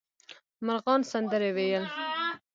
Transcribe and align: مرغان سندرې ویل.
مرغان 0.65 1.01
سندرې 1.11 1.51
ویل. 1.57 1.83